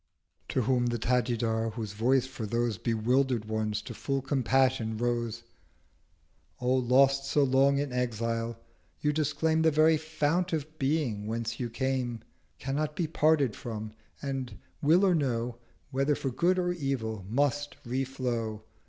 '—To 0.49 0.63
whom 0.63 0.87
the 0.87 0.97
Tajidar, 0.97 1.73
whose 1.73 1.93
Voice 1.93 2.25
for 2.25 2.47
those 2.47 2.77
560 2.77 2.93
Bewilder'd 2.93 3.45
ones 3.45 3.83
to 3.83 3.93
full 3.93 4.23
Compassion 4.23 4.97
rose 4.97 5.43
'O 6.59 6.73
lost 6.73 7.25
so 7.25 7.43
long 7.43 7.77
in 7.77 7.93
exile, 7.93 8.57
you 9.01 9.13
disclaim 9.13 9.61
The 9.61 9.69
very 9.69 9.97
Fount 9.97 10.53
of 10.53 10.79
Being 10.79 11.27
whence 11.27 11.59
you 11.59 11.69
came, 11.69 12.21
Cannot 12.57 12.95
be 12.95 13.05
parted 13.05 13.55
from, 13.55 13.93
and, 14.23 14.57
will 14.81 15.05
or 15.05 15.13
no, 15.13 15.59
Whether 15.91 16.15
for 16.15 16.31
Good 16.31 16.57
or 16.57 16.71
Evil 16.71 17.23
must 17.29 17.75
re 17.85 18.03
flow! 18.03 18.63